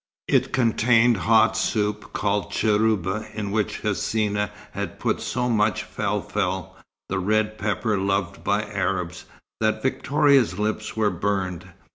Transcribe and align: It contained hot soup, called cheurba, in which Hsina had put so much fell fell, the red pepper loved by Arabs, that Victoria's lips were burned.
It 0.27 0.51
contained 0.51 1.15
hot 1.17 1.55
soup, 1.55 2.11
called 2.11 2.49
cheurba, 2.51 3.27
in 3.35 3.51
which 3.51 3.83
Hsina 3.83 4.49
had 4.71 4.97
put 4.99 5.21
so 5.21 5.47
much 5.47 5.83
fell 5.83 6.21
fell, 6.21 6.75
the 7.07 7.19
red 7.19 7.59
pepper 7.59 7.99
loved 7.99 8.43
by 8.43 8.63
Arabs, 8.63 9.25
that 9.59 9.83
Victoria's 9.83 10.57
lips 10.57 10.97
were 10.97 11.11
burned. 11.11 11.67